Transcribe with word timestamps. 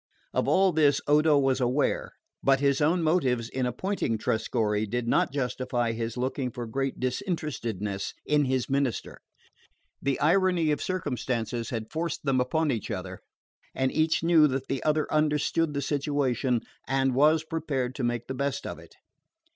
Of 0.33 0.47
all 0.47 0.71
this 0.71 0.99
Odo 1.05 1.37
was 1.37 1.61
aware; 1.61 2.13
but 2.41 2.59
his 2.59 2.81
own 2.81 3.03
motives 3.03 3.49
in 3.49 3.67
appointing 3.67 4.17
Trescorre 4.17 4.87
did 4.87 5.07
not 5.07 5.31
justify 5.31 5.91
his 5.91 6.17
looking 6.17 6.49
for 6.49 6.65
great 6.65 6.99
disinterestedness 6.99 8.15
in 8.25 8.45
his 8.45 8.67
minister. 8.67 9.21
The 10.01 10.19
irony 10.19 10.71
of 10.71 10.81
circumstances 10.81 11.69
had 11.69 11.91
forced 11.91 12.25
them 12.25 12.41
upon 12.41 12.71
each 12.71 12.89
other, 12.89 13.19
and 13.75 13.91
each 13.91 14.23
knew 14.23 14.47
that 14.47 14.67
the 14.69 14.81
other 14.83 15.05
understood 15.13 15.75
the 15.75 15.83
situation 15.83 16.61
and 16.87 17.13
was 17.13 17.43
prepared 17.43 17.93
to 17.93 18.03
make 18.03 18.25
the 18.25 18.33
best 18.33 18.65
of 18.65 18.79
it. 18.79 18.95